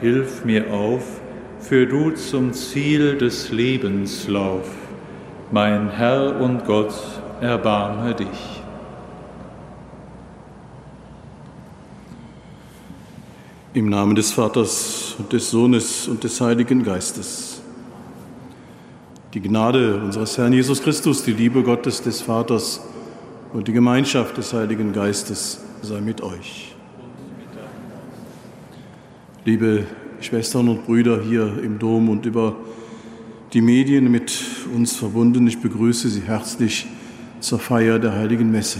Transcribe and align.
hilf 0.00 0.44
mir 0.44 0.72
auf, 0.72 1.20
für 1.60 1.86
du 1.86 2.10
zum 2.12 2.52
Ziel 2.52 3.18
des 3.18 3.50
Lebens 3.50 4.26
lauf. 4.28 4.68
Mein 5.52 5.90
Herr 5.90 6.40
und 6.40 6.64
Gott, 6.64 6.94
erbarme 7.40 8.14
dich. 8.14 8.62
Im 13.72 13.88
Namen 13.88 14.14
des 14.14 14.32
Vaters 14.32 15.14
und 15.18 15.32
des 15.32 15.50
Sohnes 15.50 16.08
und 16.08 16.24
des 16.24 16.40
Heiligen 16.40 16.82
Geistes. 16.82 17.60
Die 19.32 19.40
Gnade 19.40 20.00
unseres 20.02 20.36
Herrn 20.38 20.52
Jesus 20.52 20.82
Christus, 20.82 21.22
die 21.22 21.32
Liebe 21.32 21.62
Gottes 21.62 22.02
des 22.02 22.20
Vaters 22.20 22.80
und 23.52 23.68
die 23.68 23.72
Gemeinschaft 23.72 24.36
des 24.36 24.52
Heiligen 24.52 24.92
Geistes 24.92 25.60
sei 25.82 26.00
mit 26.00 26.20
euch. 26.20 26.74
Liebe 29.50 29.84
Schwestern 30.20 30.68
und 30.68 30.86
Brüder 30.86 31.20
hier 31.24 31.60
im 31.60 31.80
Dom 31.80 32.08
und 32.08 32.24
über 32.24 32.54
die 33.52 33.60
Medien 33.60 34.08
mit 34.08 34.44
uns 34.72 34.94
verbunden. 34.94 35.44
Ich 35.48 35.60
begrüße 35.60 36.08
Sie 36.08 36.20
herzlich 36.20 36.86
zur 37.40 37.58
Feier 37.58 37.98
der 37.98 38.12
heiligen 38.12 38.52
Messe. 38.52 38.78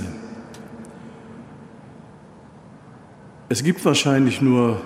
Es 3.48 3.64
gibt 3.64 3.84
wahrscheinlich 3.84 4.41
nur 4.41 4.80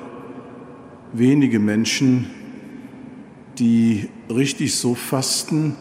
wenige 1.12 1.58
Menschen, 1.58 2.30
die 3.58 4.08
richtig 4.34 4.76
so 4.76 4.94
fasten, 4.94 5.76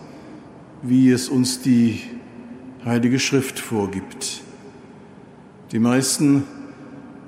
wie 0.81 1.12
es 1.12 1.30
uns 1.30 1.62
die 1.62 2.02
Heilige 2.84 3.19
Schrift 3.19 3.58
vorgibt. 3.58 4.42
Die 5.72 5.80
meisten 5.80 6.44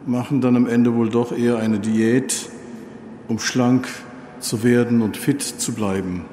machen 0.06 0.42
dann 0.42 0.58
am 0.58 0.68
Ende 0.68 0.94
wohl 0.94 1.08
doch 1.08 1.32
eher 1.32 1.60
eine 1.60 1.80
Diät, 1.80 2.50
um 3.28 3.40
schlank 3.40 3.88
zu 4.40 4.64
werden 4.64 5.02
und 5.02 5.18
fit 5.18 5.42
zu 5.42 5.74
bleiben. 5.74 6.26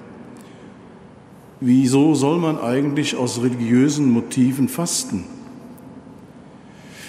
Wieso 1.60 2.14
soll 2.14 2.38
man 2.38 2.60
eigentlich 2.60 3.16
aus 3.16 3.40
religiösen 3.40 4.10
Motiven 4.10 4.68
fasten? 4.68 5.24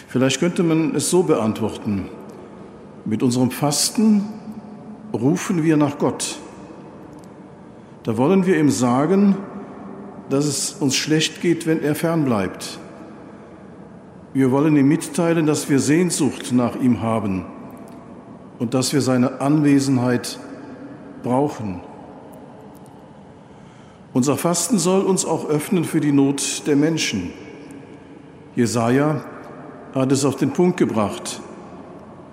Vielleicht 0.08 0.40
könnte 0.40 0.62
man 0.64 0.96
es 0.96 1.10
so 1.10 1.24
beantworten. 1.24 2.08
Mit 3.04 3.24
unserem 3.24 3.50
Fasten 3.50 4.26
rufen 5.12 5.64
wir 5.64 5.76
nach 5.76 5.98
Gott. 5.98 6.38
Da 8.04 8.16
wollen 8.18 8.46
wir 8.46 8.60
ihm 8.60 8.70
sagen, 8.70 9.36
dass 10.30 10.46
es 10.46 10.74
uns 10.74 10.96
schlecht 10.96 11.42
geht, 11.42 11.66
wenn 11.66 11.82
er 11.82 11.96
fernbleibt. 11.96 12.80
Wir 14.34 14.52
wollen 14.52 14.78
ihm 14.78 14.88
mitteilen, 14.88 15.46
dass 15.46 15.70
wir 15.70 15.80
Sehnsucht 15.80 16.52
nach 16.52 16.76
ihm 16.76 17.02
haben 17.02 17.46
und 18.60 18.74
dass 18.74 18.94
wir 18.94 19.02
seine 19.02 19.42
Anwesenheit 19.42 20.40
brauchen. 21.24 21.82
Unser 24.14 24.38
Fasten 24.38 24.78
soll 24.78 25.02
uns 25.02 25.26
auch 25.26 25.50
öffnen 25.50 25.86
für 25.86 26.00
die 26.00 26.12
Not 26.12 26.64
der 26.68 26.76
Menschen. 26.76 27.32
Jesaja 28.56 29.26
hat 29.96 30.12
es 30.12 30.24
auf 30.24 30.36
den 30.36 30.52
Punkt 30.52 30.78
gebracht. 30.78 31.42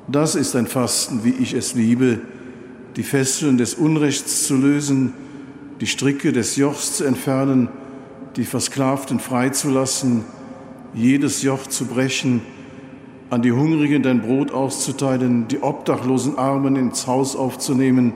Das 0.08 0.34
ist 0.34 0.54
ein 0.56 0.66
Fasten, 0.66 1.24
wie 1.24 1.30
ich 1.30 1.54
es 1.54 1.74
liebe, 1.74 2.20
die 2.96 3.02
Fesseln 3.02 3.56
des 3.56 3.74
Unrechts 3.74 4.46
zu 4.46 4.56
lösen, 4.56 5.14
die 5.80 5.86
Stricke 5.86 6.32
des 6.32 6.56
Jochs 6.56 6.96
zu 6.96 7.04
entfernen, 7.04 7.68
die 8.36 8.44
Versklavten 8.44 9.20
freizulassen, 9.20 10.24
jedes 10.94 11.42
Joch 11.42 11.66
zu 11.66 11.86
brechen, 11.86 12.42
an 13.30 13.42
die 13.42 13.52
Hungrigen 13.52 14.02
dein 14.02 14.20
Brot 14.20 14.50
auszuteilen, 14.50 15.46
die 15.48 15.62
obdachlosen 15.62 16.36
Armen 16.36 16.74
ins 16.74 17.06
Haus 17.06 17.36
aufzunehmen, 17.36 18.12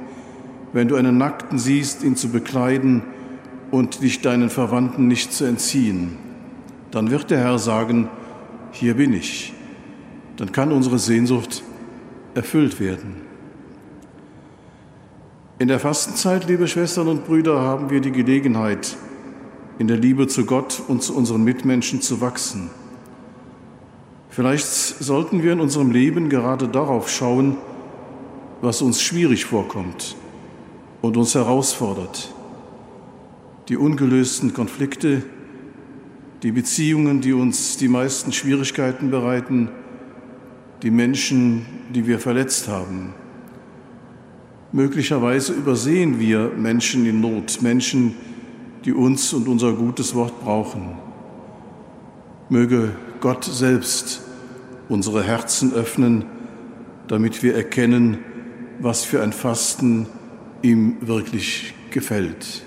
wenn 0.72 0.88
du 0.88 0.96
einen 0.96 1.16
Nackten 1.18 1.58
siehst, 1.58 2.02
ihn 2.02 2.16
zu 2.16 2.30
bekleiden 2.30 3.02
und 3.70 4.02
dich 4.02 4.20
deinen 4.22 4.50
Verwandten 4.50 5.06
nicht 5.06 5.32
zu 5.32 5.44
entziehen. 5.44 6.16
Dann 6.90 7.12
wird 7.12 7.30
der 7.30 7.38
Herr 7.38 7.58
sagen, 7.58 8.08
hier 8.72 8.94
bin 8.94 9.12
ich. 9.12 9.52
Dann 10.36 10.50
kann 10.50 10.72
unsere 10.72 10.98
Sehnsucht 10.98 11.62
erfüllt 12.34 12.80
werden. 12.80 13.22
In 15.60 15.68
der 15.68 15.78
Fastenzeit, 15.78 16.48
liebe 16.48 16.66
Schwestern 16.66 17.06
und 17.06 17.24
Brüder, 17.24 17.60
haben 17.60 17.88
wir 17.88 18.00
die 18.00 18.10
Gelegenheit, 18.10 18.96
in 19.78 19.86
der 19.86 19.96
Liebe 19.96 20.26
zu 20.26 20.44
Gott 20.44 20.82
und 20.88 21.04
zu 21.04 21.16
unseren 21.16 21.44
Mitmenschen 21.44 22.00
zu 22.00 22.20
wachsen. 22.20 22.70
Vielleicht 24.34 24.66
sollten 24.66 25.44
wir 25.44 25.52
in 25.52 25.60
unserem 25.60 25.92
Leben 25.92 26.28
gerade 26.28 26.66
darauf 26.66 27.08
schauen, 27.08 27.56
was 28.62 28.82
uns 28.82 29.00
schwierig 29.00 29.44
vorkommt 29.44 30.16
und 31.02 31.16
uns 31.16 31.36
herausfordert. 31.36 32.34
Die 33.68 33.76
ungelösten 33.76 34.52
Konflikte, 34.52 35.22
die 36.42 36.50
Beziehungen, 36.50 37.20
die 37.20 37.32
uns 37.32 37.76
die 37.76 37.86
meisten 37.86 38.32
Schwierigkeiten 38.32 39.12
bereiten, 39.12 39.68
die 40.82 40.90
Menschen, 40.90 41.64
die 41.94 42.08
wir 42.08 42.18
verletzt 42.18 42.66
haben. 42.66 43.14
Möglicherweise 44.72 45.52
übersehen 45.52 46.18
wir 46.18 46.50
Menschen 46.56 47.06
in 47.06 47.20
Not, 47.20 47.62
Menschen, 47.62 48.16
die 48.84 48.94
uns 48.94 49.32
und 49.32 49.46
unser 49.46 49.74
gutes 49.74 50.12
Wort 50.16 50.40
brauchen. 50.40 50.96
Möge 52.48 52.96
Gott 53.20 53.44
selbst 53.44 54.23
unsere 54.88 55.22
Herzen 55.22 55.72
öffnen, 55.72 56.24
damit 57.08 57.42
wir 57.42 57.54
erkennen, 57.54 58.18
was 58.80 59.04
für 59.04 59.22
ein 59.22 59.32
Fasten 59.32 60.06
ihm 60.62 60.96
wirklich 61.00 61.74
gefällt. 61.90 62.64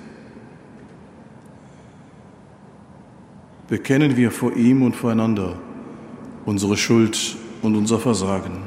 Bekennen 3.68 4.16
wir 4.16 4.31
vor 4.31 4.56
ihm 4.56 4.81
und 4.81 4.96
voreinander 4.96 5.58
unsere 6.46 6.78
Schuld 6.78 7.36
und 7.62 7.75
unser 7.75 8.00
Versagen. 8.00 8.64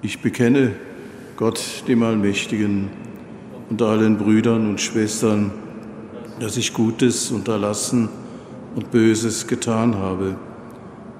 Ich 0.00 0.22
bekenne 0.22 0.74
Gott, 1.36 1.84
dem 1.88 2.02
Allmächtigen, 2.02 2.88
und 3.68 3.82
allen 3.82 4.16
Brüdern 4.16 4.68
und 4.68 4.80
Schwestern, 4.80 5.50
dass 6.38 6.56
ich 6.56 6.72
Gutes 6.72 7.32
unterlassen 7.32 8.08
und 8.76 8.92
Böses 8.92 9.48
getan 9.48 9.96
habe 9.96 10.36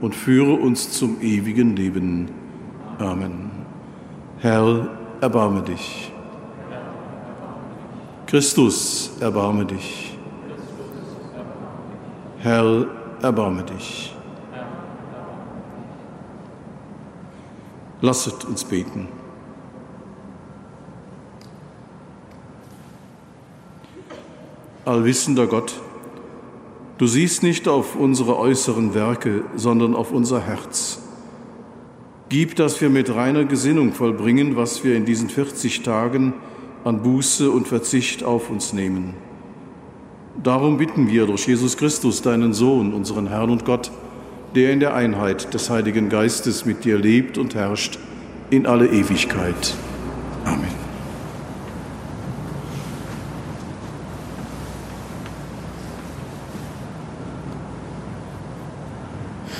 und 0.00 0.14
führe 0.14 0.54
uns 0.54 0.92
zum 0.92 1.20
ewigen 1.20 1.76
Leben. 1.76 2.30
Amen. 2.98 3.50
Herr, 4.38 4.88
erbarme 5.20 5.62
dich. 5.62 6.12
Christus, 8.26 9.12
erbarme 9.20 9.66
dich. 9.66 10.16
Herr, 12.38 12.86
erbarme 13.20 13.64
dich. 13.64 14.14
Lasset 18.00 18.44
uns 18.46 18.64
beten. 18.64 19.08
Allwissender 24.86 25.46
Gott, 25.46 25.74
Du 27.00 27.06
siehst 27.06 27.42
nicht 27.42 27.66
auf 27.66 27.96
unsere 27.96 28.38
äußeren 28.38 28.92
Werke, 28.92 29.44
sondern 29.56 29.94
auf 29.94 30.12
unser 30.12 30.42
Herz. 30.42 30.98
Gib, 32.28 32.56
dass 32.56 32.78
wir 32.82 32.90
mit 32.90 33.14
reiner 33.14 33.46
Gesinnung 33.46 33.94
vollbringen, 33.94 34.54
was 34.54 34.84
wir 34.84 34.94
in 34.94 35.06
diesen 35.06 35.30
40 35.30 35.80
Tagen 35.80 36.34
an 36.84 37.02
Buße 37.02 37.50
und 37.50 37.66
Verzicht 37.66 38.22
auf 38.22 38.50
uns 38.50 38.74
nehmen. 38.74 39.14
Darum 40.42 40.76
bitten 40.76 41.08
wir 41.08 41.24
durch 41.24 41.48
Jesus 41.48 41.78
Christus, 41.78 42.20
deinen 42.20 42.52
Sohn, 42.52 42.92
unseren 42.92 43.28
Herrn 43.28 43.48
und 43.48 43.64
Gott, 43.64 43.90
der 44.54 44.70
in 44.70 44.80
der 44.80 44.92
Einheit 44.92 45.54
des 45.54 45.70
Heiligen 45.70 46.10
Geistes 46.10 46.66
mit 46.66 46.84
dir 46.84 46.98
lebt 46.98 47.38
und 47.38 47.54
herrscht 47.54 47.98
in 48.50 48.66
alle 48.66 48.86
Ewigkeit. 48.86 49.74
Amen. 50.44 50.70
Lesung 50.70 50.80
aus 50.80 50.80
dem 50.80 51.68
Buch 59.30 59.59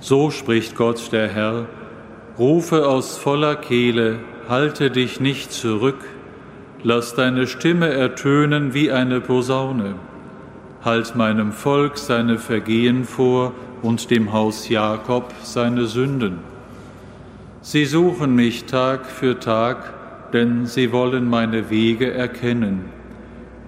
So 0.00 0.30
spricht 0.30 0.76
Gott 0.76 1.12
der 1.12 1.28
Herr: 1.28 1.66
Rufe 2.38 2.88
aus 2.88 3.18
voller 3.18 3.56
Kehle, 3.56 4.20
halte 4.48 4.90
dich 4.90 5.20
nicht 5.20 5.52
zurück, 5.52 5.98
lass 6.82 7.14
deine 7.14 7.46
Stimme 7.46 7.88
ertönen 7.88 8.72
wie 8.72 8.90
eine 8.90 9.20
Posaune. 9.20 9.96
Halt 10.82 11.14
meinem 11.14 11.52
Volk 11.52 11.98
seine 11.98 12.38
Vergehen 12.38 13.04
vor 13.04 13.52
und 13.82 14.10
dem 14.10 14.32
Haus 14.32 14.70
Jakob 14.70 15.34
seine 15.42 15.84
Sünden. 15.84 16.38
Sie 17.60 17.84
suchen 17.84 18.34
mich 18.34 18.64
Tag 18.64 19.04
für 19.04 19.38
Tag, 19.38 19.92
denn 20.32 20.64
sie 20.64 20.92
wollen 20.92 21.28
meine 21.28 21.68
Wege 21.68 22.10
erkennen 22.10 23.03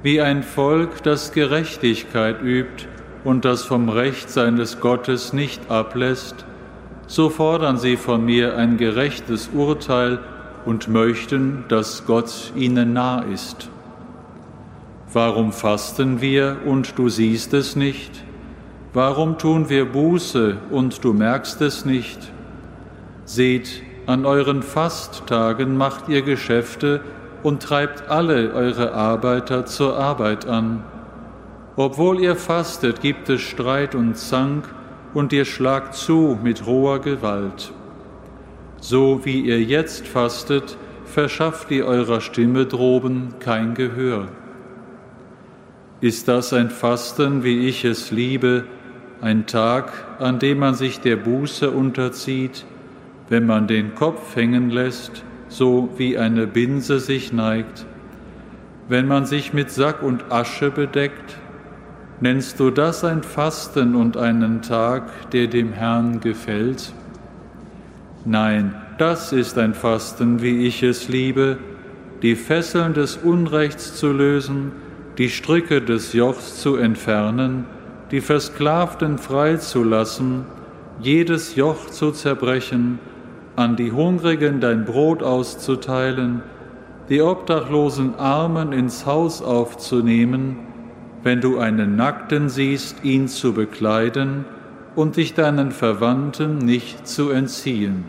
wie 0.06 0.20
ein 0.20 0.44
Volk, 0.44 1.03
das 1.03 1.32
Gerechtigkeit 1.32 2.41
übt 2.41 2.87
und 3.25 3.44
das 3.44 3.64
vom 3.64 3.88
Recht 3.88 4.31
seines 4.31 4.79
Gottes 4.79 5.32
nicht 5.32 5.69
ablässt, 5.69 6.47
so 7.08 7.29
fordern 7.29 7.76
sie 7.76 7.97
von 7.97 8.25
mir 8.25 8.56
ein 8.56 8.76
gerechtes 8.76 9.50
Urteil 9.53 10.20
und 10.64 10.87
möchten, 10.87 11.64
dass 11.67 12.06
Gott 12.06 12.53
ihnen 12.55 12.93
nah 12.93 13.23
ist. 13.23 13.69
Warum 15.12 15.53
fasten 15.53 16.20
wir 16.20 16.59
und 16.64 16.97
du 16.97 17.09
siehst 17.09 17.52
es 17.52 17.75
nicht? 17.75 18.23
Warum 18.93 19.38
tun 19.38 19.69
wir 19.69 19.87
Buße 19.87 20.56
und 20.70 21.02
du 21.02 21.14
merkst 21.14 21.61
es 21.62 21.85
nicht? 21.85 22.31
Seht, 23.25 23.82
an 24.06 24.25
euren 24.25 24.62
Fasttagen 24.62 25.76
macht 25.76 26.09
ihr 26.09 26.23
Geschäfte 26.23 27.00
und 27.47 27.63
treibt 27.63 28.09
alle 28.11 28.53
eure 28.55 28.93
Arbeiter 28.93 29.67
zur 29.67 29.97
Arbeit 29.97 30.47
an. 30.47 30.83
Obwohl 31.77 32.19
ihr 32.19 32.35
fastet, 32.35 33.01
gibt 33.01 33.29
es 33.29 33.41
Streit 33.41 33.95
und 33.95 34.17
Zank, 34.17 34.65
und 35.15 35.33
ihr 35.33 35.45
schlagt 35.45 35.95
zu 35.95 36.37
mit 36.43 36.67
roher 36.67 36.99
Gewalt. 36.99 37.73
So 38.81 39.25
wie 39.25 39.43
ihr 39.43 39.63
jetzt 39.63 40.09
fastet, 40.09 40.77
verschafft 41.05 41.71
ihr 41.71 41.87
eurer 41.87 42.21
Stimme 42.21 42.67
droben 42.67 43.35
kein 43.39 43.75
Gehör. 43.75 44.27
Ist 46.01 46.27
das 46.27 46.53
ein 46.53 46.71
Fasten, 46.71 47.45
wie 47.45 47.69
ich 47.69 47.85
es 47.85 48.11
liebe, 48.11 48.65
ein 49.21 49.47
Tag, 49.47 49.93
an 50.19 50.41
dem 50.41 50.59
man 50.59 50.75
sich 50.75 50.99
der 50.99 51.15
Buße 51.15 51.71
unterzieht, 51.71 52.65
wenn 53.29 53.47
man 53.47 53.69
den 53.69 53.95
Kopf 53.95 54.35
hängen 54.35 54.71
lässt, 54.71 55.23
so 55.49 55.89
wie 55.97 56.19
eine 56.19 56.47
Binse 56.47 57.01
sich 57.01 57.33
neigt. 57.33 57.87
Wenn 58.89 59.07
man 59.07 59.27
sich 59.27 59.53
mit 59.53 59.71
Sack 59.71 60.03
und 60.03 60.31
Asche 60.31 60.71
bedeckt, 60.71 61.39
nennst 62.21 62.61
du 62.61 62.71
das 62.71 63.05
ein 63.05 63.23
Fasten 63.23 63.95
und 63.95 64.17
einen 64.17 64.63
Tag, 64.63 65.31
der 65.31 65.47
dem 65.49 65.73
Herrn 65.73 66.21
gefällt? 66.21 66.93
Nein, 68.25 68.75
das 68.99 69.33
ist 69.33 69.59
ein 69.59 69.75
Fasten, 69.75 70.43
wie 70.43 70.67
ich 70.67 70.83
es 70.83 71.09
liebe, 71.09 71.59
die 72.23 72.35
Fesseln 72.35 72.95
des 72.95 73.17
Unrechts 73.17 73.97
zu 73.97 74.12
lösen, 74.12 74.73
die 75.19 75.29
Stricke 75.29 75.81
des 75.81 76.12
Jochs 76.12 76.61
zu 76.61 76.76
entfernen, 76.76 77.67
die 78.11 78.21
Versklavten 78.21 79.19
freizulassen, 79.19 80.45
jedes 81.00 81.57
Joch 81.57 81.91
zu 81.91 82.11
zerbrechen, 82.11 82.99
an 83.57 83.75
die 83.77 83.91
Hungrigen 83.91 84.61
dein 84.61 84.85
Brot 84.85 85.23
auszuteilen, 85.23 86.43
die 87.09 87.23
obdachlosen 87.23 88.15
Armen 88.17 88.73
ins 88.73 89.07
Haus 89.07 89.43
aufzunehmen, 89.43 90.59
wenn 91.23 91.41
du 91.41 91.59
einen 91.59 91.97
Nackten 91.97 92.49
siehst, 92.49 93.03
ihn 93.03 93.29
zu 93.29 93.55
bekleiden 93.55 94.45
und 94.95 95.17
dich 95.17 95.35
deinen 95.35 95.73
Verwandten 95.73 96.59
nicht 96.59 97.09
zu 97.09 97.31
entziehen. 97.31 98.05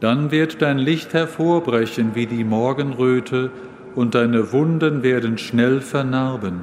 Dann 0.00 0.30
wird 0.30 0.60
dein 0.62 0.78
Licht 0.78 1.14
hervorbrechen 1.14 2.14
wie 2.14 2.26
die 2.26 2.44
Morgenröte, 2.44 3.50
und 3.94 4.14
deine 4.14 4.52
Wunden 4.52 5.02
werden 5.02 5.36
schnell 5.36 5.82
vernarben. 5.82 6.60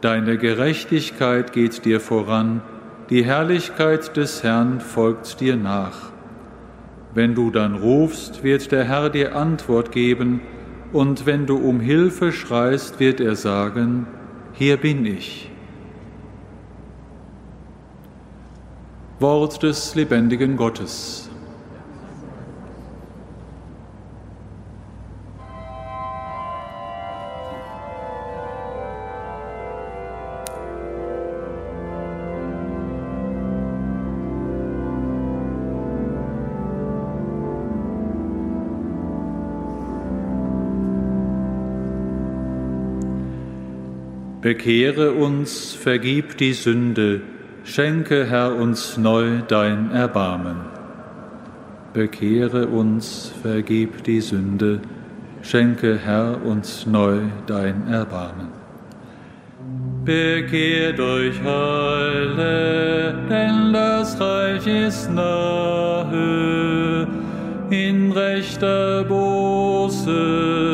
Deine 0.00 0.38
Gerechtigkeit 0.38 1.52
geht 1.52 1.84
dir 1.84 1.98
voran, 1.98 2.62
die 3.10 3.24
Herrlichkeit 3.24 4.16
des 4.16 4.44
Herrn 4.44 4.80
folgt 4.80 5.40
dir 5.40 5.56
nach. 5.56 6.12
Wenn 7.16 7.34
du 7.34 7.50
dann 7.50 7.76
rufst, 7.76 8.44
wird 8.44 8.70
der 8.72 8.84
Herr 8.84 9.08
dir 9.08 9.34
Antwort 9.34 9.90
geben, 9.90 10.42
und 10.92 11.24
wenn 11.24 11.46
du 11.46 11.56
um 11.56 11.80
Hilfe 11.80 12.30
schreist, 12.30 13.00
wird 13.00 13.20
er 13.20 13.36
sagen, 13.36 14.06
hier 14.52 14.76
bin 14.76 15.06
ich. 15.06 15.50
Wort 19.18 19.62
des 19.62 19.94
lebendigen 19.94 20.58
Gottes. 20.58 21.25
Bekehre 44.46 45.10
uns, 45.10 45.74
vergib 45.74 46.36
die 46.36 46.52
Sünde, 46.52 47.20
schenke, 47.64 48.26
Herr, 48.26 48.54
uns 48.54 48.96
neu 48.96 49.40
dein 49.48 49.90
Erbarmen. 49.90 50.58
Bekehre 51.92 52.68
uns, 52.68 53.32
vergib 53.42 54.04
die 54.04 54.20
Sünde, 54.20 54.78
schenke, 55.42 55.98
Herr, 55.98 56.38
uns 56.44 56.86
neu 56.86 57.22
dein 57.48 57.88
Erbarmen. 57.88 58.52
Bekehrt 60.04 61.00
euch 61.00 61.44
alle, 61.44 63.18
denn 63.28 63.72
das 63.72 64.20
Reich 64.20 64.64
ist 64.64 65.10
nahe. 65.10 67.08
In 67.70 68.12
rechter 68.12 69.02
Buße 69.02 70.65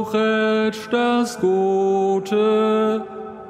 Suchet 0.05 0.77
das 0.91 1.39
Gute, 1.39 3.01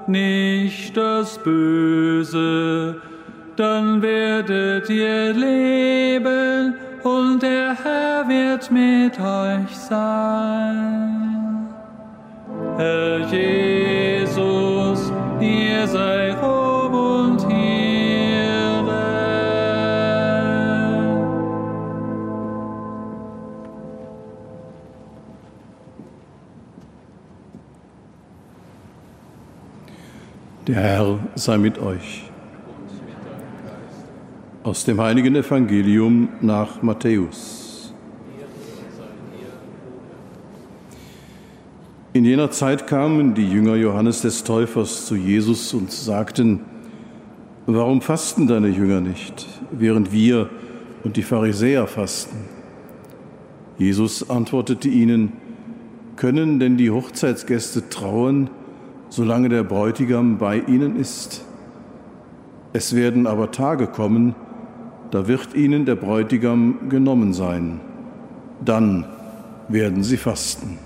nicht 0.07 0.95
das 0.95 1.37
Böse, 1.39 2.95
dann 3.57 4.01
werdet 4.01 4.89
ihr 4.89 5.33
leben 5.33 6.75
und 7.03 7.41
der 7.43 7.75
Herr 7.83 8.27
wird 8.27 8.71
mit 8.71 9.19
euch 9.19 9.75
sein. 9.75 11.67
Herr 12.77 13.19
Jesus, 13.19 13.64
Der 30.75 30.83
Herr 30.83 31.19
sei 31.35 31.57
mit 31.57 31.79
euch. 31.79 32.29
Aus 34.63 34.83
dem 34.83 34.99
heiligen 34.99 35.33
Evangelium 35.33 36.27
nach 36.41 36.81
Matthäus. 36.81 37.93
In 42.11 42.25
jener 42.25 42.51
Zeit 42.51 42.87
kamen 42.87 43.35
die 43.35 43.49
Jünger 43.49 43.77
Johannes 43.77 44.21
des 44.21 44.43
Täufers 44.43 45.05
zu 45.05 45.15
Jesus 45.15 45.73
und 45.73 45.93
sagten, 45.93 46.65
Warum 47.67 48.01
fasten 48.01 48.45
deine 48.45 48.67
Jünger 48.67 48.99
nicht, 48.99 49.47
während 49.71 50.11
wir 50.11 50.49
und 51.05 51.15
die 51.15 51.23
Pharisäer 51.23 51.87
fasten? 51.87 52.49
Jesus 53.77 54.29
antwortete 54.29 54.89
ihnen, 54.89 55.31
Können 56.17 56.59
denn 56.59 56.75
die 56.75 56.91
Hochzeitsgäste 56.91 57.87
trauen, 57.87 58.49
solange 59.09 59.49
der 59.49 59.63
Bräutigam 59.63 60.37
bei 60.37 60.59
ihnen 60.59 60.95
ist? 60.97 61.43
Es 62.73 62.95
werden 62.95 63.27
aber 63.27 63.51
Tage 63.51 63.87
kommen, 63.87 64.35
da 65.11 65.27
wird 65.27 65.53
ihnen 65.53 65.85
der 65.85 65.95
Bräutigam 65.95 66.89
genommen 66.89 67.33
sein. 67.33 67.79
Dann 68.63 69.05
werden 69.69 70.03
sie 70.03 70.17
fasten. 70.17 70.77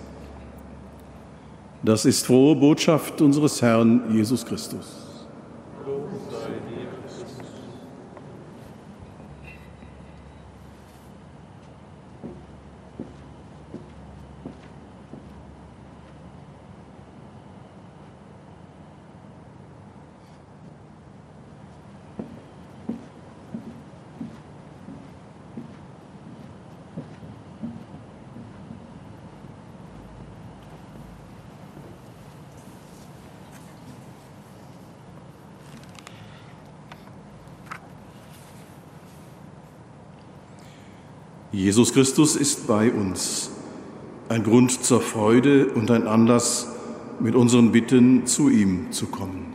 Das 1.81 2.05
ist 2.05 2.25
frohe 2.25 2.55
Botschaft 2.55 3.21
unseres 3.21 3.61
Herrn 3.61 4.01
Jesus 4.11 4.45
Christus. 4.45 5.08
Jesus 41.59 41.91
Christus 41.93 42.37
ist 42.37 42.67
bei 42.67 42.89
uns, 42.89 43.51
ein 44.29 44.45
Grund 44.45 44.81
zur 44.81 45.01
Freude 45.01 45.65
und 45.65 45.91
ein 45.91 46.07
Anlass, 46.07 46.73
mit 47.19 47.35
unseren 47.35 47.73
Bitten 47.73 48.25
zu 48.25 48.47
ihm 48.47 48.93
zu 48.93 49.07
kommen. 49.07 49.53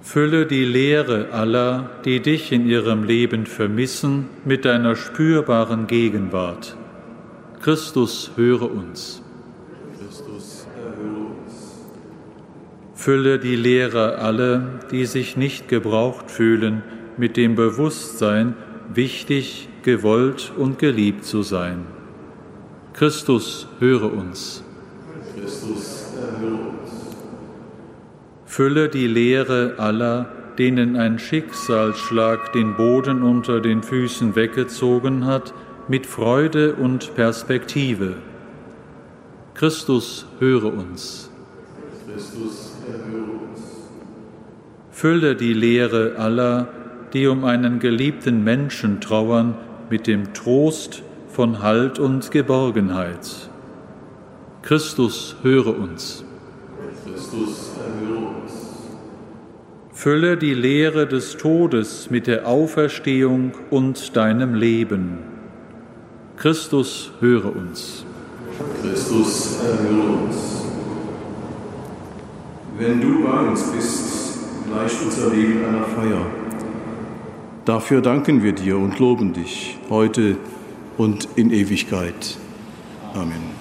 Fülle 0.00 0.46
die 0.46 0.64
Lehre 0.64 1.30
aller, 1.30 1.90
die 2.04 2.18
dich 2.18 2.50
in 2.50 2.66
ihrem 2.66 3.04
Leben 3.04 3.46
vermissen, 3.46 4.26
mit 4.44 4.64
deiner 4.64 4.96
spürbaren 4.96 5.86
Gegenwart. 5.86 6.76
Christus, 7.62 8.32
höre 8.34 8.72
uns. 8.72 9.22
Christus, 10.00 10.66
erhöre 10.76 11.26
uns. 11.26 11.78
Fülle 12.94 13.38
die 13.38 13.54
Lehre 13.54 14.18
aller, 14.18 14.80
die 14.90 15.06
sich 15.06 15.36
nicht 15.36 15.68
gebraucht 15.68 16.28
fühlen, 16.28 16.82
mit 17.16 17.36
dem 17.36 17.54
Bewusstsein, 17.54 18.56
wichtig, 18.92 19.68
gewollt 19.82 20.52
und 20.56 20.78
geliebt 20.78 21.24
zu 21.24 21.42
sein. 21.42 21.86
Christus, 22.92 23.66
höre 23.78 24.12
uns. 24.12 24.62
Christus, 25.34 26.12
erhöre 26.20 26.54
uns. 26.54 26.90
Fülle 28.44 28.88
die 28.88 29.06
Lehre 29.06 29.74
aller, 29.78 30.26
denen 30.58 30.96
ein 30.96 31.18
Schicksalsschlag 31.18 32.52
den 32.52 32.76
Boden 32.76 33.22
unter 33.22 33.60
den 33.60 33.82
Füßen 33.82 34.36
weggezogen 34.36 35.24
hat, 35.24 35.54
mit 35.88 36.06
Freude 36.06 36.74
und 36.74 37.14
Perspektive. 37.14 38.16
Christus, 39.54 40.26
höre 40.38 40.72
uns. 40.72 41.30
Christus, 42.06 42.76
erhöre 42.86 43.30
uns. 43.30 43.60
Fülle 44.90 45.36
die 45.36 45.54
Lehre 45.54 46.16
aller, 46.18 46.68
die 47.12 47.26
um 47.26 47.44
einen 47.44 47.78
geliebten 47.78 48.44
Menschen 48.44 49.00
trauern, 49.00 49.54
mit 49.90 50.06
dem 50.06 50.32
Trost 50.32 51.02
von 51.28 51.62
Halt 51.62 51.98
und 51.98 52.30
Geborgenheit. 52.30 53.50
Christus, 54.62 55.36
höre 55.42 55.78
uns. 55.78 56.24
Christus, 57.04 57.72
erhöre 57.76 58.26
uns. 58.42 58.52
Fülle 59.92 60.36
die 60.36 60.54
Lehre 60.54 61.06
des 61.06 61.36
Todes 61.36 62.08
mit 62.10 62.26
der 62.26 62.46
Auferstehung 62.46 63.52
und 63.70 64.16
deinem 64.16 64.54
Leben. 64.54 65.18
Christus, 66.36 67.10
höre 67.20 67.54
uns. 67.54 68.04
Christus, 68.82 69.58
erhöre 69.62 70.24
uns. 70.24 70.64
Wenn 72.78 73.00
du 73.00 73.24
bei 73.24 73.40
uns 73.40 73.72
bist, 73.72 74.38
gleicht 74.72 75.02
unser 75.02 75.30
Leben 75.30 75.64
einer 75.64 75.84
Feier 75.84 76.39
Dafür 77.70 78.00
danken 78.00 78.42
wir 78.42 78.52
dir 78.52 78.76
und 78.78 78.98
loben 78.98 79.32
dich 79.32 79.78
heute 79.90 80.38
und 80.98 81.28
in 81.36 81.52
Ewigkeit. 81.52 82.36
Amen. 83.14 83.59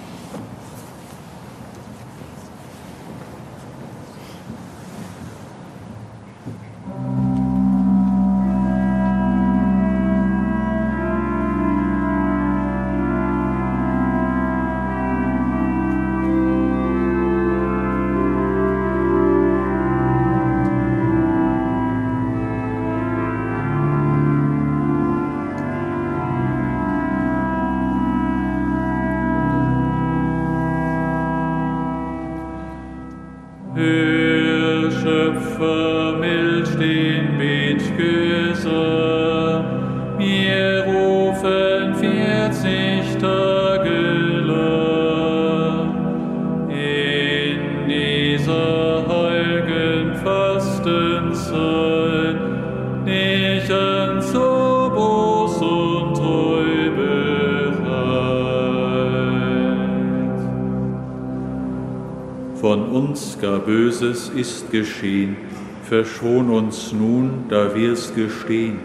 Gar 63.50 63.60
Böses 63.60 64.30
ist 64.30 64.72
geschehen, 64.72 65.36
verschon 65.84 66.52
uns 66.52 66.94
nun, 66.94 67.46
da 67.50 67.74
wir's 67.74 68.14
gestehen. 68.14 68.80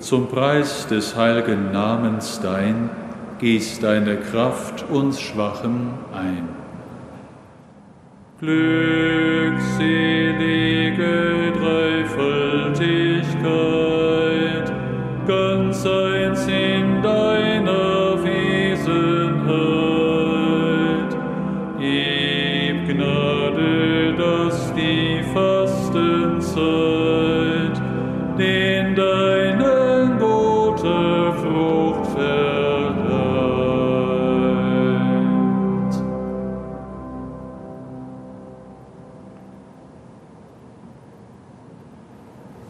Zum 0.00 0.28
Preis 0.28 0.86
des 0.86 1.16
heiligen 1.16 1.72
Namens 1.72 2.38
dein, 2.42 2.90
gieß 3.38 3.80
deine 3.80 4.18
Kraft 4.18 4.84
uns 4.90 5.18
Schwachen 5.18 5.94
ein. 6.12 6.50
Glückselige 8.38 9.56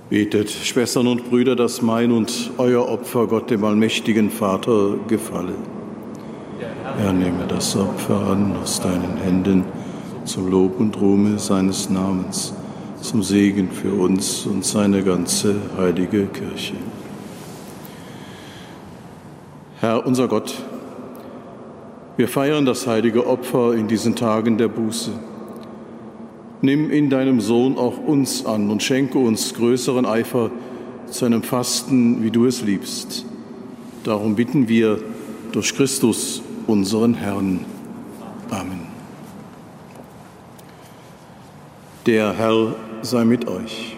Betet, 0.09 0.51
Schwestern 0.51 1.09
und 1.09 1.29
Brüder, 1.29 1.57
dass 1.57 1.83
mein 1.83 2.13
und 2.13 2.53
euer 2.59 2.89
Opfer 2.89 3.27
Gott 3.27 3.51
dem 3.51 3.65
allmächtigen 3.65 4.31
Vater 4.31 4.95
gefalle. 5.09 5.55
Er 7.01 7.13
nehme 7.13 7.45
das 7.49 7.77
Opfer 7.77 8.21
an 8.29 8.55
aus 8.63 8.81
deinen 8.81 9.17
Händen 9.17 9.65
zum 10.25 10.49
Lob 10.49 10.79
und 10.79 11.01
Ruhme 11.01 11.41
seines 11.41 11.91
Namens, 11.91 12.55
zum 13.01 13.25
Segen 13.25 13.69
für 13.73 13.93
uns 13.93 14.47
und 14.47 14.65
seine 14.65 15.03
ganze 15.03 15.57
heilige 15.77 16.27
Kirche. 16.27 16.75
Herr 19.81 20.07
unser 20.07 20.29
Gott, 20.29 20.55
wir 22.17 22.29
feiern 22.29 22.65
das 22.65 22.87
heilige 22.87 23.27
Opfer 23.27 23.75
in 23.75 23.89
diesen 23.89 24.15
Tagen 24.15 24.57
der 24.57 24.69
Buße. 24.69 25.11
Nimm 26.67 26.91
in 26.91 27.11
deinem 27.11 27.41
Sohn 27.41 27.79
auch 27.79 27.97
uns 27.97 28.45
an 28.45 28.71
und 28.71 28.83
schenke 28.83 29.19
uns 29.19 29.55
größeren 29.55 30.05
Eifer 30.05 30.51
zu 31.09 31.25
einem 31.25 31.45
Fasten, 31.45 32.25
wie 32.25 32.33
du 32.33 32.45
es 32.45 32.61
liebst. 32.61 33.25
Darum 34.03 34.35
bitten 34.35 34.67
wir 34.67 34.99
durch 35.53 35.77
Christus, 35.77 36.43
unseren 36.67 37.15
Herrn. 37.15 37.61
Amen. 38.51 38.81
Der 42.05 42.33
Herr 42.37 42.75
sei 43.01 43.25
mit 43.25 43.47
euch. 43.47 43.97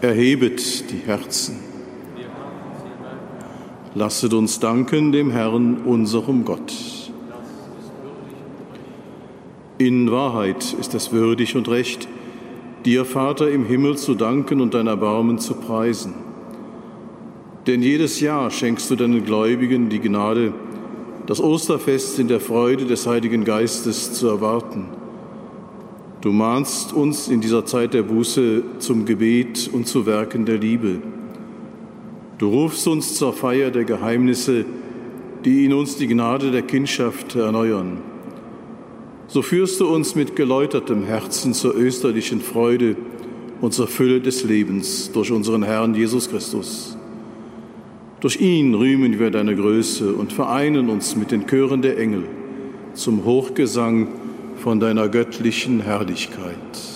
Erhebet 0.00 0.90
die 0.90 1.06
Herzen. 1.06 1.58
Lasset 3.94 4.32
uns 4.32 4.58
danken 4.58 5.12
dem 5.12 5.30
Herrn, 5.30 5.82
unserem 5.84 6.46
Gott. 6.46 6.95
In 9.78 10.10
Wahrheit 10.10 10.74
ist 10.80 10.94
es 10.94 11.12
würdig 11.12 11.54
und 11.54 11.68
recht, 11.68 12.08
dir, 12.86 13.04
Vater 13.04 13.50
im 13.50 13.66
Himmel, 13.66 13.98
zu 13.98 14.14
danken 14.14 14.62
und 14.62 14.72
dein 14.72 14.86
Erbarmen 14.86 15.38
zu 15.38 15.52
preisen. 15.52 16.14
Denn 17.66 17.82
jedes 17.82 18.20
Jahr 18.20 18.50
schenkst 18.50 18.90
du 18.90 18.96
deinen 18.96 19.22
Gläubigen 19.26 19.90
die 19.90 19.98
Gnade, 19.98 20.54
das 21.26 21.42
Osterfest 21.42 22.18
in 22.18 22.26
der 22.26 22.40
Freude 22.40 22.86
des 22.86 23.06
Heiligen 23.06 23.44
Geistes 23.44 24.14
zu 24.14 24.28
erwarten. 24.28 24.86
Du 26.22 26.32
mahnst 26.32 26.94
uns 26.94 27.28
in 27.28 27.42
dieser 27.42 27.66
Zeit 27.66 27.92
der 27.92 28.02
Buße 28.02 28.62
zum 28.78 29.04
Gebet 29.04 29.68
und 29.70 29.86
zu 29.86 30.06
Werken 30.06 30.46
der 30.46 30.56
Liebe. 30.56 31.02
Du 32.38 32.48
rufst 32.48 32.88
uns 32.88 33.14
zur 33.14 33.34
Feier 33.34 33.70
der 33.70 33.84
Geheimnisse, 33.84 34.64
die 35.44 35.66
in 35.66 35.74
uns 35.74 35.96
die 35.96 36.06
Gnade 36.06 36.50
der 36.50 36.62
Kindschaft 36.62 37.34
erneuern 37.34 38.15
so 39.28 39.42
führst 39.42 39.80
du 39.80 39.88
uns 39.88 40.14
mit 40.14 40.36
geläutertem 40.36 41.04
Herzen 41.04 41.52
zur 41.52 41.74
österlichen 41.74 42.40
Freude 42.40 42.96
und 43.60 43.74
zur 43.74 43.88
Fülle 43.88 44.20
des 44.20 44.44
Lebens 44.44 45.10
durch 45.12 45.32
unseren 45.32 45.62
Herrn 45.62 45.94
Jesus 45.94 46.30
Christus. 46.30 46.96
Durch 48.20 48.40
ihn 48.40 48.74
rühmen 48.74 49.18
wir 49.18 49.30
deine 49.30 49.54
Größe 49.56 50.12
und 50.12 50.32
vereinen 50.32 50.88
uns 50.88 51.16
mit 51.16 51.30
den 51.30 51.46
Chören 51.46 51.82
der 51.82 51.98
Engel 51.98 52.24
zum 52.94 53.24
Hochgesang 53.24 54.08
von 54.56 54.80
deiner 54.80 55.08
göttlichen 55.08 55.80
Herrlichkeit. 55.80 56.95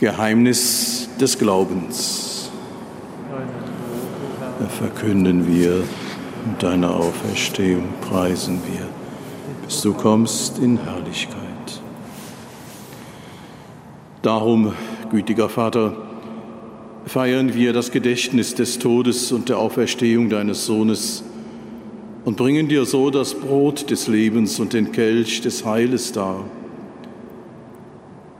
Geheimnis 0.00 1.10
des 1.20 1.38
Glaubens. 1.38 2.50
Verkünden 4.78 5.46
wir 5.46 5.84
deine 6.58 6.88
Auferstehung, 6.88 7.84
preisen 8.00 8.62
wir, 8.64 8.86
bis 9.66 9.82
du 9.82 9.92
kommst 9.92 10.58
in 10.58 10.78
Herrlichkeit. 10.78 11.82
Darum, 14.22 14.72
gütiger 15.10 15.50
Vater, 15.50 15.94
feiern 17.04 17.52
wir 17.52 17.74
das 17.74 17.90
Gedächtnis 17.90 18.54
des 18.54 18.78
Todes 18.78 19.32
und 19.32 19.50
der 19.50 19.58
Auferstehung 19.58 20.30
deines 20.30 20.64
Sohnes 20.64 21.24
und 22.24 22.38
bringen 22.38 22.68
dir 22.68 22.86
so 22.86 23.10
das 23.10 23.34
Brot 23.34 23.90
des 23.90 24.08
Lebens 24.08 24.60
und 24.60 24.72
den 24.72 24.92
Kelch 24.92 25.42
des 25.42 25.66
Heiles 25.66 26.12
dar 26.12 26.46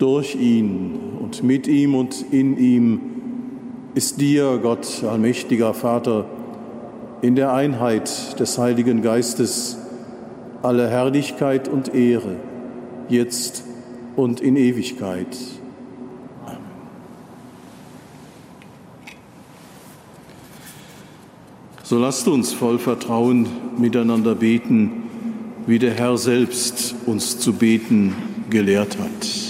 Durch 0.00 0.34
ihn 0.34 0.98
und 1.20 1.42
mit 1.42 1.68
ihm 1.68 1.94
und 1.94 2.24
in 2.32 2.56
ihm 2.56 3.00
ist 3.94 4.18
dir, 4.18 4.58
Gott, 4.62 5.04
allmächtiger 5.04 5.74
Vater, 5.74 6.24
in 7.20 7.36
der 7.36 7.52
Einheit 7.52 8.40
des 8.40 8.56
Heiligen 8.56 9.02
Geistes 9.02 9.76
alle 10.62 10.88
Herrlichkeit 10.88 11.68
und 11.68 11.94
Ehre, 11.94 12.36
jetzt 13.10 13.62
und 14.16 14.40
in 14.40 14.56
Ewigkeit. 14.56 15.36
Amen. 16.46 16.58
So 21.82 21.98
lasst 21.98 22.26
uns 22.26 22.54
voll 22.54 22.78
Vertrauen 22.78 23.48
miteinander 23.76 24.34
beten, 24.34 25.02
wie 25.66 25.78
der 25.78 25.92
Herr 25.92 26.16
selbst 26.16 26.94
uns 27.04 27.38
zu 27.38 27.52
beten 27.52 28.14
gelehrt 28.48 28.96
hat. 28.98 29.49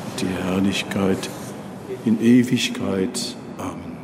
die 0.21 0.27
Herrlichkeit 0.27 1.29
in 2.05 2.21
Ewigkeit. 2.21 3.35
Amen. 3.57 3.97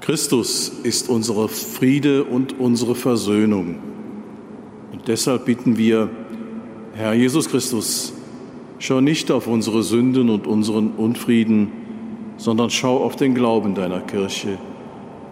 Christus 0.00 0.68
ist 0.82 1.08
unsere 1.08 1.48
Friede 1.48 2.24
und 2.24 2.58
unsere 2.58 2.94
Versöhnung. 2.94 3.76
Und 4.92 5.08
deshalb 5.08 5.44
bitten 5.44 5.78
wir, 5.78 6.10
Herr 6.94 7.14
Jesus 7.14 7.48
Christus, 7.48 8.12
schau 8.78 9.00
nicht 9.00 9.30
auf 9.30 9.46
unsere 9.46 9.82
Sünden 9.82 10.28
und 10.28 10.46
unseren 10.46 10.90
Unfrieden, 10.90 11.72
sondern 12.36 12.70
schau 12.70 13.02
auf 13.02 13.16
den 13.16 13.34
Glauben 13.34 13.74
deiner 13.74 14.00
Kirche 14.00 14.58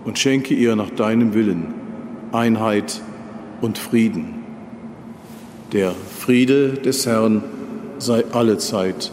und 0.04 0.18
schenke 0.18 0.54
ihr 0.54 0.76
nach 0.76 0.90
deinem 0.90 1.34
Willen 1.34 1.74
Einheit 2.32 3.00
und 3.60 3.76
Frieden. 3.78 4.44
Der 5.72 5.94
Friede 6.18 6.74
des 6.74 7.06
Herrn 7.06 7.42
sei 7.98 8.24
allezeit 8.32 9.12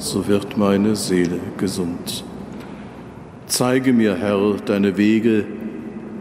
so 0.00 0.26
wird 0.26 0.56
meine 0.56 0.96
Seele 0.96 1.38
gesund. 1.58 2.24
Zeige 3.46 3.92
mir, 3.92 4.16
Herr, 4.16 4.56
deine 4.64 4.96
Wege, 4.96 5.44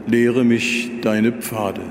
lehre 0.05 0.43
mich 0.43 0.91
deine 1.01 1.31
Pfade. 1.31 1.81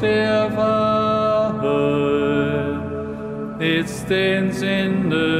Der 0.00 0.56
Wahrheit 0.56 1.60
ist 3.58 4.08
den 4.08 4.50
Sünden 4.52 5.39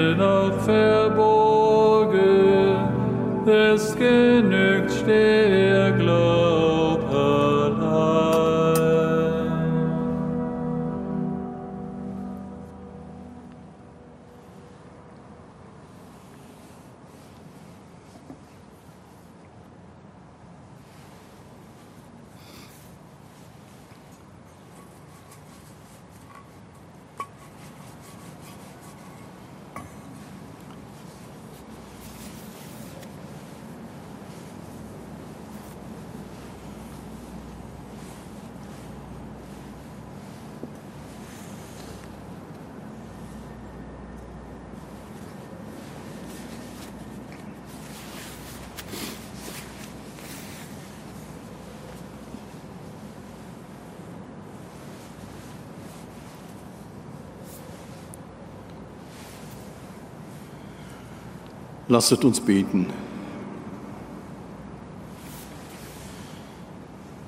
Lasset 61.90 62.24
uns 62.24 62.38
beten. 62.38 62.86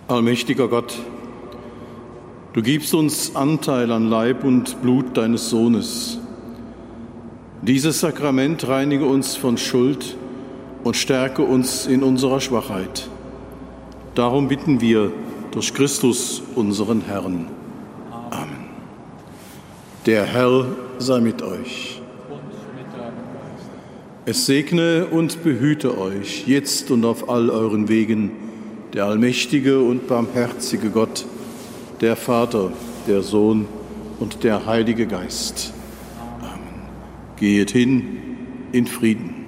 Allmächtiger 0.07 0.69
Gott, 0.69 0.97
du 2.53 2.63
gibst 2.63 2.95
uns 2.95 3.35
Anteil 3.35 3.91
an 3.91 4.09
Leib 4.09 4.45
und 4.45 4.81
Blut 4.81 5.17
deines 5.17 5.51
Sohnes. 5.51 6.21
Dieses 7.63 7.99
Sakrament 7.99 8.69
reinige 8.69 9.05
uns 9.05 9.35
von 9.35 9.59
Schuld 9.59 10.17
und 10.85 10.97
stärke 10.97 11.43
uns 11.43 11.87
in 11.87 12.05
unserer 12.05 12.41
Schwachheit. 12.41 13.09
Darum 14.15 14.47
bitten 14.47 14.81
wir 14.81 15.11
durch 15.51 15.75
Christus, 15.75 16.41
unseren 16.55 17.01
Herrn. 17.01 17.49
Amen. 18.31 18.67
Der 20.07 20.25
Herr 20.25 20.67
sei 20.99 21.19
mit 21.19 21.43
euch. 21.43 22.02
Es 24.25 24.47
segne 24.47 25.07
und 25.07 25.43
behüte 25.43 25.99
euch 25.99 26.47
jetzt 26.47 26.93
und 26.93 27.05
auf 27.05 27.29
all 27.29 27.51
euren 27.51 27.89
Wegen 27.89 28.31
der 28.93 29.07
allmächtige 29.07 29.81
und 29.81 30.07
barmherzige 30.07 30.91
Gott, 30.91 31.25
der 32.01 32.15
Vater, 32.15 32.71
der 33.09 33.23
Sohn 33.23 33.67
und 34.21 34.45
der 34.45 34.65
Heilige 34.65 35.09
Geist. 35.09 35.73
Amen. 36.41 36.87
Gehet 37.35 37.73
hin 37.73 38.19
in 38.71 38.87
Frieden. 38.87 39.47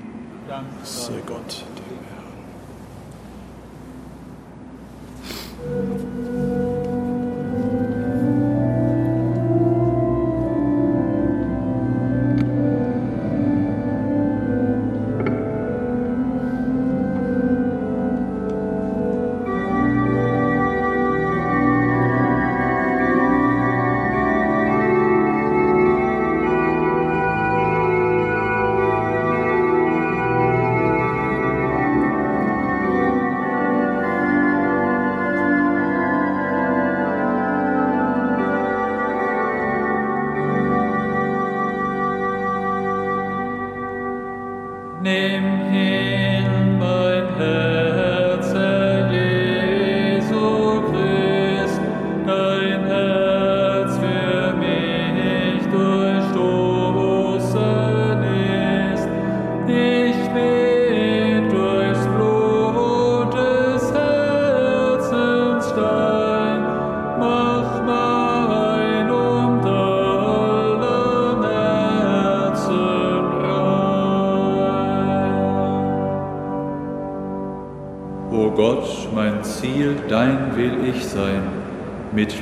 Sei 0.82 1.22
Gott. 1.24 1.64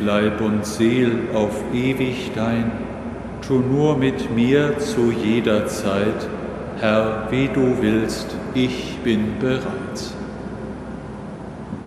Leib 0.04 0.40
und 0.40 0.66
Seel 0.66 1.12
auf 1.34 1.62
ewig 1.72 2.32
dein. 2.34 2.72
Tu 3.46 3.58
nur 3.58 3.96
mit 3.96 4.34
mir 4.34 4.78
zu 4.78 5.12
jeder 5.12 5.66
Zeit, 5.66 6.28
Herr, 6.80 7.28
wie 7.30 7.48
du 7.48 7.76
willst, 7.80 8.34
ich 8.54 8.98
bin 9.04 9.38
bereit. 9.38 10.11